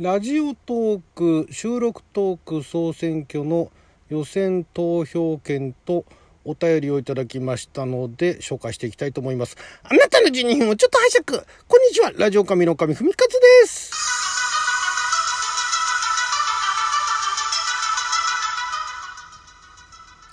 [0.00, 3.70] ラジオトーク収録トーク総選挙の
[4.08, 6.04] 予選投票権と
[6.44, 9.56] お便りをいただきましたので紹介していきたいと思います。
[9.84, 13.92] あなたの12分をちょっと拝借こんにちはラジオ神の神ふみかつです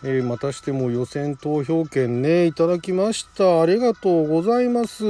[0.04, 3.62] えー、またしても予選投票権ね、いただきました。
[3.62, 5.06] ありがとうございます。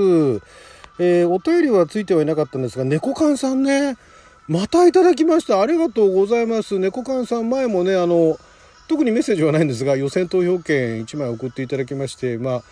[0.99, 3.95] えー、お便りはついてはいなかったんですが、猫缶さんね、
[4.47, 5.61] またいただきました。
[5.61, 6.79] ありがとうございます。
[6.79, 8.37] 猫缶さん、前もね、あの、
[8.87, 12.63] 特にメッセージはないんですが、予選投票券1枚送っていただきまして、まあ、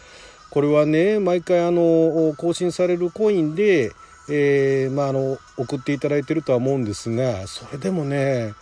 [0.49, 3.91] これはね、毎回あの、更新されるコインで、
[4.29, 8.53] えー、まあ、あの、送っていただいてるとは思うんですが、それでもね、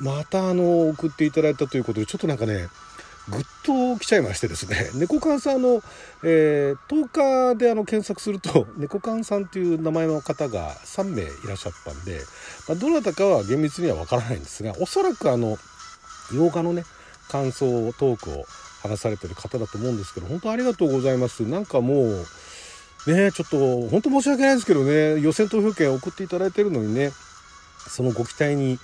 [0.00, 2.68] またあの、送っていただいたということで、ちょっとなんかね、
[3.28, 5.82] ぐっと来ちゃいましてですね、 猫缶さんの、
[6.22, 12.20] えー、10日であの検索すると、 猫缶さんという名前の方が3名いらっしゃったんで、
[12.68, 15.58] まあ、どなたかは厳密にはわからないんですが、おそらくあの、
[16.30, 16.84] 8日のね、
[17.28, 18.46] 感想トークを
[18.82, 21.42] 話されてる方だと思うんですけど、本当ありがとうございます。
[21.42, 22.26] なんかもう、
[23.12, 27.12] ね、ちょっと本当申し訳ないですけどね、予選投票権送っていただいてるのにね、
[27.88, 28.78] そのご期待に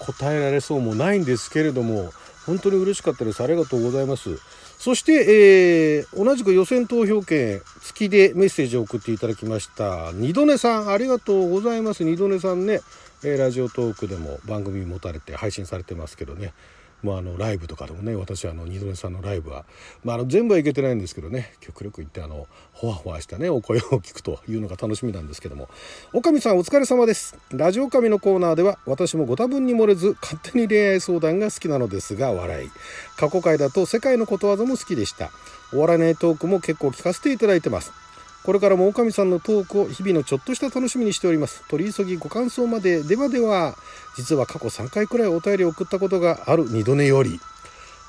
[0.00, 2.12] 応えられそうもないんですけれども、
[2.48, 3.42] 本当に嬉しかったです。
[3.42, 4.38] ありがとうございます。
[4.78, 10.12] そして、えー、同じく予選投票券付きでメッセージを送っていただきました。
[10.14, 12.04] 二度寝さん、ありがとうございます。
[12.04, 12.80] 二度寝さんね、
[13.22, 16.54] えー、ラジオトークでも番組持たれて配信されてますけどね。
[17.02, 19.64] まあ、あのライブとかでもね私はあの二度寝さんのライブは、
[20.04, 25.68] まあ、あの全部はいけてないんですけどね極力言ってあのほわほわしたねお声を聞くというのが楽しみなんですけども
[26.12, 27.36] おかみさんお疲れ様です。
[27.50, 32.70] ラジオ神のコーナーでは私もご多分に漏れず勝手に恋愛相談が好きなのですが笑い。
[33.16, 35.30] 過去回だと世界のことわざも好きでした。
[35.72, 38.07] お笑いないトークも結構聞かせていただいてます。
[38.44, 41.62] これからも狼さんのトークを日々のちょっとした楽しみにしております。
[41.68, 43.02] 取り急ぎご感想まで。
[43.02, 43.76] ではでは、
[44.16, 47.40] 実は過去3回くらいお便りを送ったことがある二度寝より。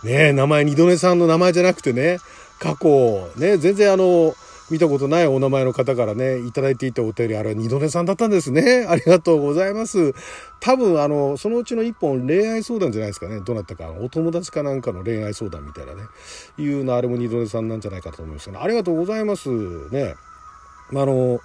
[0.04, 2.20] ねえ、名前二度寝さんの名前じゃなくてね、
[2.60, 4.36] 過去、ね、全然あの、
[4.70, 8.86] 見たことないお名前の方からね、いただいていたお便り、あれは二度寝さんだったんですね。
[8.90, 10.14] ありがとうございます。
[10.60, 13.40] 多分、あの、そのうちの一本恋愛相談じゃないですかね。
[13.42, 16.04] どなたか、お友達かなんかの恋愛相談みたいなね。
[16.58, 18.60] いうの、あれも二度寝さんなんじゃないかと思いますね。
[18.62, 19.50] ありがとうございます。
[19.50, 20.16] ね。
[20.92, 21.40] まあ、あの、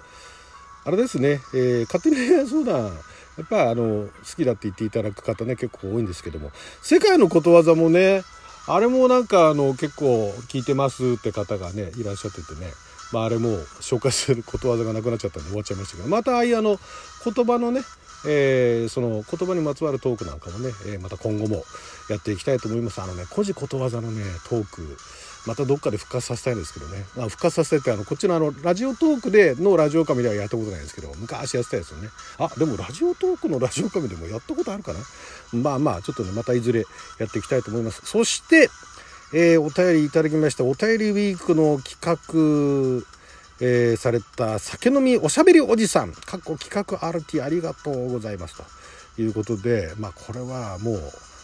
[0.85, 2.91] あれですね、えー、勝手に恋愛相談、
[3.37, 8.23] やっぱあの好きだって言っていただく方ね結構多いんですけども世界のことわざもね
[8.67, 12.71] あれもなんかあの結構聞いてますって方がねいらっしゃっててね
[13.11, 16.09] まあ、あれも紹介することわざがなくなっちゃったんで終わっちゃいましたけど。
[16.09, 16.79] またああいうあの
[17.23, 17.81] 言葉のね、
[18.27, 21.63] えー、その言葉にまつわるトークなんかもね、えー、また今後も
[22.09, 23.01] やっていきたいと思います。
[23.01, 24.97] あのね古事ことわざのねトーク
[25.45, 32.09] またどっかで復活させたいんですけどね、まあ、復活させてあのこっちのあのラジオトークでのラジオ神ではやったことないんですけど昔やってたやつよね。
[32.39, 34.99] あでもラジオトークのラジオ神でもやったことあるかな。
[35.53, 36.85] まあまあちょっとねまたいずれ
[37.19, 38.01] やっていきたいと思います。
[38.05, 38.69] そして
[39.33, 43.05] えー、お便りいただきましたお便りウィークの企画、
[43.59, 46.13] えー、された酒飲みおしゃべりおじさん。
[46.13, 48.55] かっこ企画 RT ありがとうございます。
[49.15, 50.99] ということでまあこれはもう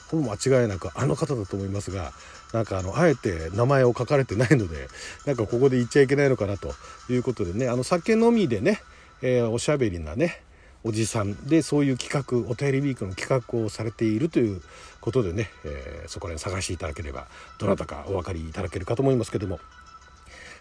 [0.10, 2.12] ほぼ間違いなくあの方だと思いますが
[2.54, 4.90] なんかあのあえて名前を書かれてないので
[5.26, 6.74] なんかここで言っちゃいけないのかなと
[7.10, 8.82] いうことでねあの酒飲みでね、
[9.22, 10.44] えー、おしゃべりなね
[10.84, 14.62] おじさんでそういう企画お便りウィークの企画をされているという
[15.00, 17.28] ことでね、えー、そこら辺探していただければ
[17.60, 19.60] どなたかお分かりいただけるかと思いますけども。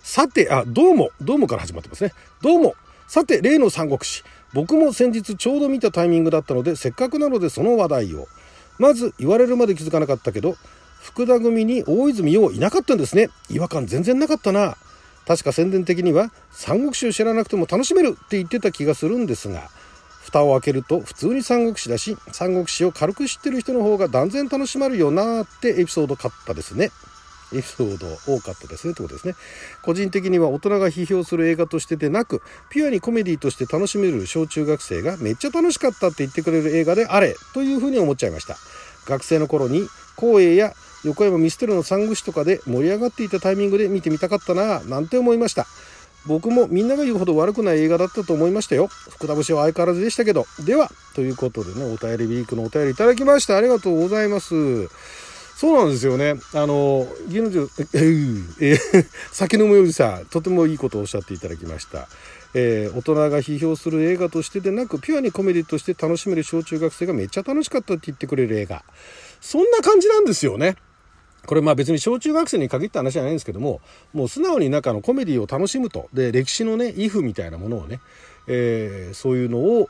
[0.02, 2.12] さてあどうもどうもから始まってますね。
[2.42, 2.74] どうも。
[3.06, 4.22] さて例の三国志。
[4.52, 8.26] 僕も先日ちょうど見たタイミングだったのでせっかくなのでその話題を。
[8.78, 10.56] まず言われるまで気づかなかったけど
[11.02, 13.30] 福田組に大泉洋いなかったんですね。
[13.48, 14.76] 違和感全然なかったな。
[15.26, 19.70] 確か宣伝的には三国志を知らなくても楽しめるって言ってた気がするんですが
[20.30, 26.90] 蓋を開けると普通に三国志だし三国志を軽く知ってる人の方が断然楽しまるよなってエピソード買ったですね。
[27.52, 29.34] エピソード多かったですねってことですね。
[29.82, 38.56] 個人的には大人が批評する映画としてでなくピュアにコメディとして楽しめる小中学生がめっちゃ楽しかったって言ってくれる映画であれというふうに思っちゃいました。
[39.06, 45.66] 学生の頃に光栄や横山ミステルの三国志とかで盛り上がっていたタイミングで見てみたかったななんて思いました。
[46.26, 54.88] 僕もみんなが言うほど悪くない映画だったと思いましたよ福田節は相変わらずでしたけどではということでねお便りウィークのお便りいただきましてありがとうございます
[55.60, 56.36] そうなんですよね。
[56.54, 58.78] あの、芸能人、えー、え、
[59.30, 62.08] 酒飲むよりさ、とてもいいことをおっしゃっていただきました。
[62.54, 68.82] えー、大人が批評する映画としてでなく、ピュアにコメディとして楽しめる小中学生がめっちゃ楽しかったって言ってくれる映画。
[69.42, 70.76] そんな感じなんですよね。
[71.46, 73.80] これまあ別に小中学生に限った話じゃないんですけども、
[74.12, 76.08] もう素直に中のコメディを楽しむと。
[76.12, 78.00] で、歴史のね、イフみたいなものをね、
[78.46, 79.88] えー、そういうのを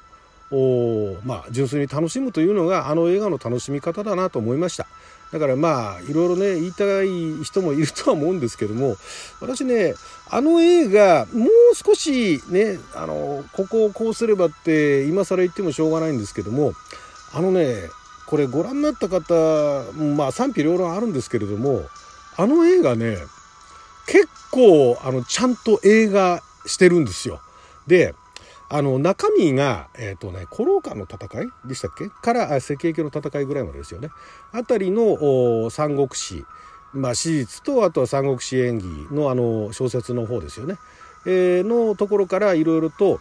[0.52, 4.87] おまあ、純粋に楽しむというのがあの映画の楽しみ方だなと思いました。
[5.32, 8.97] だからまあいろいろね言いたい人もいるとは思うんですけども
[9.41, 9.94] 私ね
[10.29, 16.73] あの映画もう少しねあのここをこうすればって今更言ってもしょうがないんですけども
[17.32, 17.76] あのね
[18.31, 21.82] これご覧になった方まあ賛否両論あるんですけれども
[22.37, 23.17] あの映画ね
[24.06, 27.41] 結構あのちゃんと映画してるんですよ。
[27.87, 28.15] で
[28.73, 32.09] あの中身が、えっ、ー、とね、古老館の戦いでしたっけ？
[32.09, 34.11] から赤景家の戦いぐらいまでですよね。
[34.53, 36.44] あたりの三国志、
[36.93, 40.79] まあ、史実とあとは三国志演義のあの小説の方ですよね。
[41.26, 43.19] えー、のところからいろいろと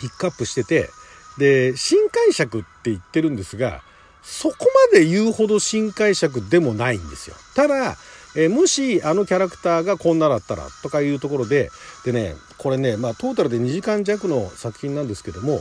[0.00, 0.88] ピックアップしてて
[1.36, 3.82] で新解釈って言ってるんですが
[4.22, 4.56] そこ
[4.92, 7.36] まで言うほど新解釈でもないんですよ。
[7.54, 7.96] ただ
[8.34, 11.70] えー、もしあのキャラクターがこんなだったらとかいうところで
[12.04, 15.60] でねこれね、まあ、トータルで2時間弱の作品なんですけども、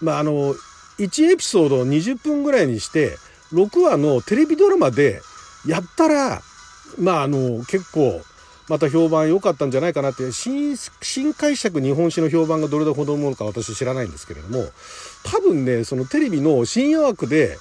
[0.00, 0.54] まあ、あの
[0.98, 3.16] 1エピソードを20分ぐらいにして
[3.52, 5.20] 6話のテレビドラマで
[5.66, 6.42] やったら
[6.98, 8.20] まああの結構
[8.68, 14.64] また評判良かったんじゃないかなって新新解釈日本史の評判がどれほどものか私知らないんですけれども
[15.24, 17.58] 多分ねそのテレビの深夜枠で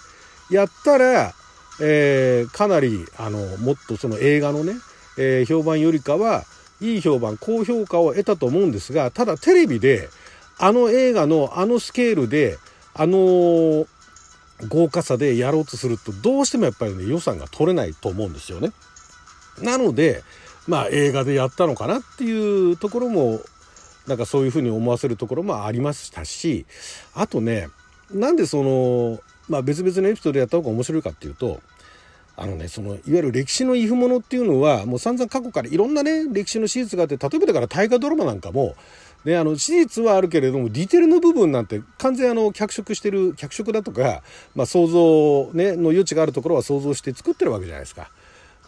[0.51, 1.33] やったら
[1.81, 4.73] えー、かなりあのもっとその映画のね、
[5.17, 6.43] えー、評判よりかは
[6.79, 10.09] いい評判高評価を得たと思うんですがただテレビで
[10.59, 12.57] あの映画のあのスケールで
[12.93, 13.87] あの
[14.69, 18.71] 豪華さでやろうとするとどうしてもやっぱりね予算が取れないと思うんですよね。
[19.59, 20.23] なので
[20.67, 23.41] まあ映画でやったのかなっていうところも
[24.05, 26.67] なんかそういうふうに思わせるところもありましたし
[27.15, 27.69] あとね
[28.11, 29.19] なんでその
[29.49, 31.61] まあ別々のエピソードやった方が面白いかっていうと
[32.37, 38.75] あのねそのいわゆる歴史の遺譜ものっていうのはもう散々過去からいろんなね歴史の史実があって例えばだから大河ドラマなんかも
[39.25, 44.23] ね、あの史実はあるけれどもディテールの部分なんて完全あの脚色してる脚色だとか、
[44.55, 48.09] まあ、想像、ね、の余地があるところは想像して作ってるわけじゃないですか。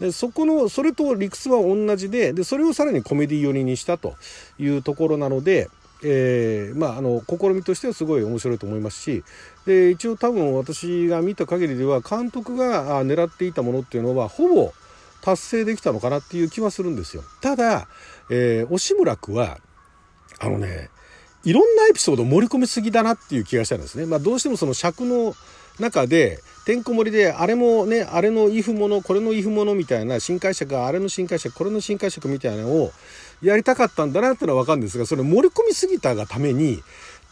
[0.00, 4.14] でそこのそれと理屈は同じででそれをさらにコメディ寄りにしたと
[4.58, 5.68] いうところなので、
[6.06, 9.24] えー、まああの試みとしてはすごい面白いと思いますし
[9.66, 14.72] で一応多分私が見た限りでは監督が狙っていたものっていうのはほぼ
[15.22, 17.22] 達成できたのかなっていう気はするんですよ。
[17.40, 17.88] ただ、
[18.30, 19.56] えー、押村区は
[20.38, 20.90] あのね
[21.44, 24.04] いろんなエピソード盛り込みすぎだなっていう気がしたんですね。
[24.04, 25.34] まあ、どうしてもその尺の
[25.78, 32.92] 中でてんこ盛りであれもねあれのイフものこれのイフものみたいな新解釈あれの新解釈これの新解釈みたいなのを
[33.44, 36.82] やりたかったんだなってのは分かるんですがそれ盛り込みすぎたがために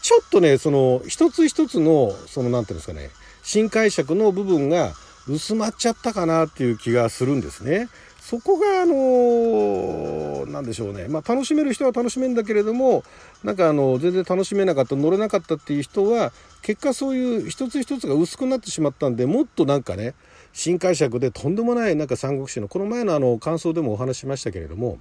[0.02, 3.10] ちょっとねその一つ一つのその何て言うんですかね
[3.42, 4.92] 新解釈の部分が
[5.28, 7.88] 薄まっちゃったかなっていう気がするんですね。
[8.20, 13.02] そこがあの何でしょうね、まあ、楽しめる人は楽しめるんだけれども
[13.42, 16.32] なんかあの全然楽しめなかった乗れなかったっていう人は
[16.62, 20.14] 結果そういう一つ一つが薄くなってしまったんでもっとなんかね
[20.52, 25.00] 新解釈でとんでもないなんか三国志のこの前のあの感想でもお話しましたけれども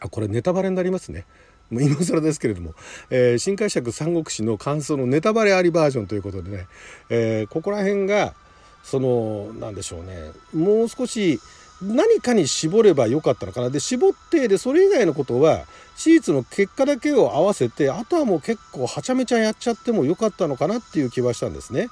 [0.00, 1.24] あこれネタバレになりますね。
[1.70, 2.74] 今更ですけれども、
[3.10, 6.66] えー、新解釈三国志の感想のネタバレありバージョンということでね、
[7.10, 8.34] えー、ここら辺が
[8.82, 11.40] その何でしょうねもう少し
[11.82, 21.88] 何かに絞ればよかったのかなで絞ってでそれ以外のことは史実の結果だけを合わせてあとはもう結構はちゃめちゃやっちゃってもよかったのかなっていう気はしたんですね。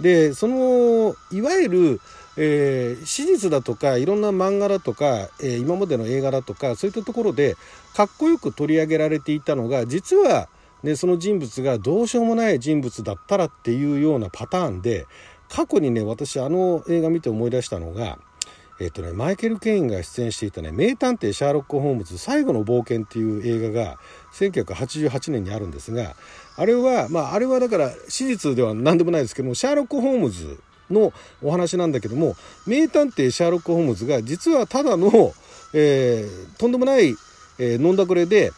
[0.00, 2.00] でそのいわゆる
[2.36, 7.56] えー、史実だとかいろんな漫画だとか、えー、今までの映画だとかそういったところで
[7.94, 10.48] かっこよく取り上げられていたのが実は、
[10.82, 15.06] ね、その人物がどうしようもない人物だったらっていうようなパターンで
[15.48, 18.18] 過去にね私あの映画見て思い出したのが、
[18.80, 23.98] えーとね、マイケル・ケインが出演していたね「名探偵シャーロック・ホームズ最後の冒険」っていう映画が
[24.32, 26.16] 1988年にあるんですが
[26.56, 30.58] あれはまああれはだから史実では何でもないですけどもシャーロック・ホームズ
[30.90, 31.12] の
[31.42, 32.36] お話なんだけども
[32.66, 35.10] 名探偵シャーロック・ホームズが実はただの、
[35.72, 37.14] えー、とんでもない、
[37.58, 38.52] えー、飲んだくれで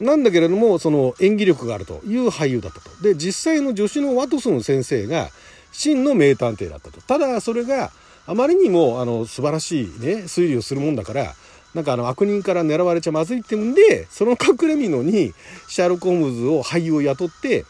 [0.00, 2.90] なんだけれどもその演技力があるという俳優だったと。
[3.02, 5.28] で実際の助手のワトソン先生が
[5.72, 7.00] 真の名探偵だったと。
[7.02, 7.90] ただそれが
[8.26, 11.34] あまりにもあの素晴らしいね推理をするもんだから
[11.74, 15.32] なんかあの悪人から狙われちゃまずいってんでその隠れみのに
[15.68, 17.64] シャーロック・ホームズを俳優を雇って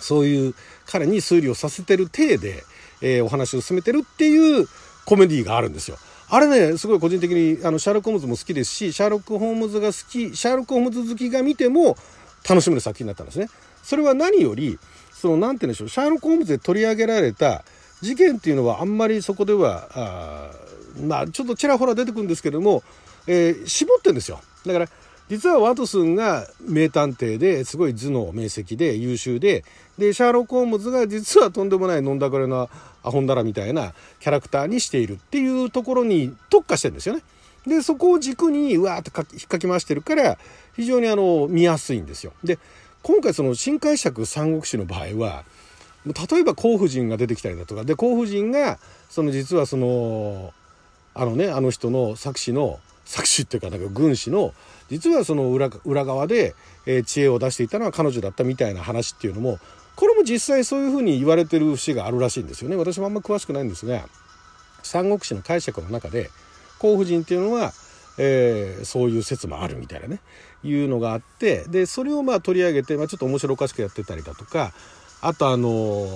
[0.00, 0.54] そういう
[0.86, 2.64] 彼に推理をさせてる体で
[3.04, 4.66] えー、お話を進めてるっていう
[5.04, 5.98] コメディがあるんですよ。
[6.30, 11.96] あれね、すごい個人的にあのシャーロック・ホームズも好きですし、シャーロック・ホームズが好き、シャーロック・ホームズ好きが見ても
[12.48, 13.48] 楽しめる作品になったんですね。
[13.82, 14.78] それは何より、
[15.12, 17.64] その、なんて言うんでしょう、シャーロック・ホームズで取り上げられた
[18.00, 20.50] 事件っていうのはあんまりそこでは、あ
[21.06, 22.82] まあ、ちょっとちらほら出てくるんですけども、
[23.26, 24.40] えー、絞ってんですよ。
[24.64, 24.88] だから、
[25.28, 29.64] 実はワトソンが名探偵ですごい頭脳明晰で優秀で
[29.98, 32.68] でシャーロック・ホームズが実はとんでもない飲んだくれな
[33.02, 37.22] アホンダラみたいなキャラクターにしているっていうところに特化してるんですよね。
[37.66, 40.36] でそこを軸にうわーっと引っかき回してるから
[40.76, 42.32] 非常にあの見やすいんですよ。
[42.42, 42.58] で
[43.02, 45.44] 今回その新解釈三国志の場合は
[46.06, 48.78] 例えば甲婦人が出てきたりだとかで甲婦人が
[49.08, 50.52] その実はその
[51.14, 54.54] あのねあの人の作詞の作詞っていうかなんか軍師の
[54.88, 56.54] 実はその裏裏側で、
[56.86, 59.58] えー、知恵を出していたのは彼女だったみたいな話っていうのも
[59.96, 62.76] これも実際そういうふうに言われてる節があるらしいんですよね。
[62.76, 64.04] 私もあんま詳しくないんですが
[64.82, 66.30] 三国志の解釈の中で
[66.78, 67.72] 甲婦人っていうのは、
[68.18, 70.20] えー、そういう説もあるみたいなね。
[70.62, 74.72] いうのがあってでそれをまあ取り上げて、まあ、ちょっと面白おかしくやってたりだとか
[75.20, 75.68] あとあの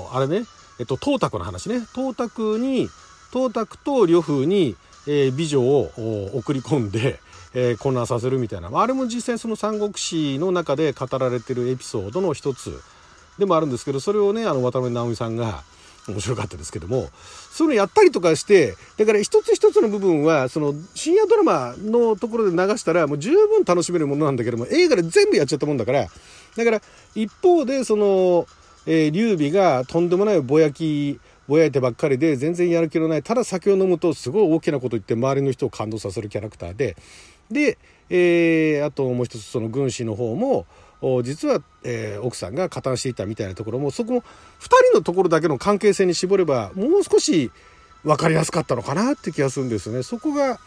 [0.07, 0.47] ー、あれね、
[0.79, 1.81] えっと、東卓の話ね。
[1.95, 2.89] 東卓に
[3.33, 4.77] 東卓と呂布に、
[5.09, 5.91] え、美女を
[6.35, 7.19] 送り込んで、
[7.55, 12.81] え、混乱させるみたいな、まあ、あれも実際その三国志の中で語られてるエピソードの一つ
[13.39, 15.63] でもあるんですけどそれをねあの渡辺直美さんが
[16.09, 17.09] 面白かったですけども
[17.51, 26.07] そういうのやったりとかしてだから一つ一つの部分はその深夜ドラマのところで流したらもう十分楽しめるものなんだけども映画で全部やっちゃったもんだから
[26.57, 26.81] だから
[27.15, 28.47] 一方でその、
[28.87, 33.23] えー、劉備がとんでもないぼやきぼやいてばっかりで全然やる気のない。
[33.23, 36.97] ただ酒を飲むとすごい大きなこと言って周りの人を感動させるキャラクターで。
[37.51, 37.79] で、
[38.11, 40.67] えー、あともう一つその軍師の方も
[41.23, 44.25] 実は、えー、奥さんが加担していたみたいなところもそこも2
[44.91, 47.51] 人のところだけの関係性に絞ればもう少し
[48.05, 50.03] 分かりやすかったのかなって気がするんですよね。
[50.03, 50.59] そこが、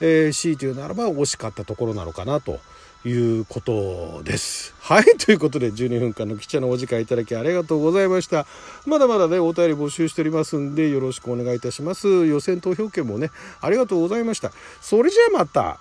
[0.00, 2.58] えー、強いうならば惜しかったところなのかなと。
[3.04, 4.74] いうことです。
[4.80, 5.04] はい。
[5.18, 8.46] ということで、12分間の記者のお時間いただきありがとうございました。
[8.86, 12.26] まだまだね、お便り募集しておりますんで、よろしくお願いいたします。
[12.26, 13.30] 予選投票権もね、
[13.60, 14.52] ありがとうございました。
[14.80, 15.78] それじゃあまた。